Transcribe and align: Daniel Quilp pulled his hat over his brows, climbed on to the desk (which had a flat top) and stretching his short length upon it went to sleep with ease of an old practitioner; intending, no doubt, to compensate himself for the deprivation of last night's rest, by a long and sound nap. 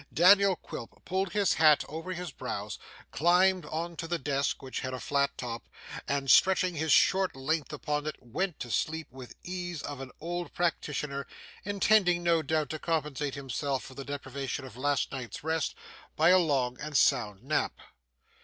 Daniel 0.11 0.55
Quilp 0.55 1.05
pulled 1.05 1.33
his 1.33 1.53
hat 1.53 1.83
over 1.87 2.11
his 2.13 2.31
brows, 2.31 2.79
climbed 3.11 3.65
on 3.67 3.95
to 3.97 4.07
the 4.07 4.17
desk 4.17 4.63
(which 4.63 4.79
had 4.79 4.95
a 4.95 4.99
flat 4.99 5.37
top) 5.37 5.69
and 6.07 6.31
stretching 6.31 6.73
his 6.73 6.91
short 6.91 7.35
length 7.35 7.71
upon 7.71 8.07
it 8.07 8.15
went 8.19 8.57
to 8.59 8.71
sleep 8.71 9.07
with 9.11 9.35
ease 9.43 9.83
of 9.83 9.99
an 9.99 10.09
old 10.19 10.55
practitioner; 10.55 11.27
intending, 11.65 12.23
no 12.23 12.41
doubt, 12.41 12.71
to 12.71 12.79
compensate 12.79 13.35
himself 13.35 13.83
for 13.83 13.93
the 13.93 14.03
deprivation 14.03 14.65
of 14.65 14.75
last 14.75 15.11
night's 15.11 15.43
rest, 15.43 15.75
by 16.15 16.29
a 16.29 16.39
long 16.39 16.79
and 16.81 16.97
sound 16.97 17.43
nap. 17.43 17.79